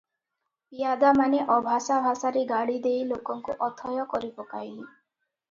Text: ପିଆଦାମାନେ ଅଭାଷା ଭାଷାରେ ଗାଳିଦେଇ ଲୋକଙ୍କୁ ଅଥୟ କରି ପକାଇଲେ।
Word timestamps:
ପିଆଦାମାନେ 0.69 1.41
ଅଭାଷା 1.55 1.97
ଭାଷାରେ 2.07 2.43
ଗାଳିଦେଇ 2.53 3.05
ଲୋକଙ୍କୁ 3.11 3.59
ଅଥୟ 3.69 4.03
କରି 4.17 4.33
ପକାଇଲେ। 4.41 4.83